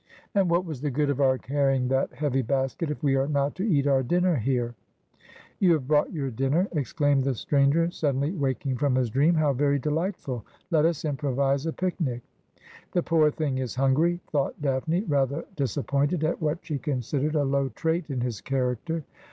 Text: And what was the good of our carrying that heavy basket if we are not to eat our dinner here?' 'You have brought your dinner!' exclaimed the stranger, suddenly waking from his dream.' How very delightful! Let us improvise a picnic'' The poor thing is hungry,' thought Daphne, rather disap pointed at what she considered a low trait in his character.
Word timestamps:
And 0.33 0.49
what 0.49 0.65
was 0.65 0.81
the 0.81 0.89
good 0.89 1.11
of 1.11 1.21
our 1.21 1.37
carrying 1.37 1.87
that 1.89 2.11
heavy 2.11 2.41
basket 2.41 2.89
if 2.89 3.03
we 3.03 3.15
are 3.15 3.27
not 3.27 3.53
to 3.57 3.63
eat 3.63 3.85
our 3.85 4.01
dinner 4.01 4.35
here?' 4.35 4.73
'You 5.59 5.73
have 5.73 5.87
brought 5.87 6.11
your 6.11 6.31
dinner!' 6.31 6.67
exclaimed 6.71 7.23
the 7.23 7.35
stranger, 7.35 7.91
suddenly 7.91 8.31
waking 8.31 8.77
from 8.77 8.95
his 8.95 9.11
dream.' 9.11 9.35
How 9.35 9.53
very 9.53 9.77
delightful! 9.77 10.43
Let 10.71 10.85
us 10.85 11.05
improvise 11.05 11.67
a 11.67 11.71
picnic'' 11.71 12.23
The 12.93 13.03
poor 13.03 13.29
thing 13.29 13.59
is 13.59 13.75
hungry,' 13.75 14.21
thought 14.31 14.59
Daphne, 14.59 15.03
rather 15.03 15.45
disap 15.55 15.85
pointed 15.85 16.23
at 16.23 16.41
what 16.41 16.65
she 16.65 16.79
considered 16.79 17.35
a 17.35 17.43
low 17.43 17.69
trait 17.69 18.09
in 18.09 18.21
his 18.21 18.41
character. 18.41 19.03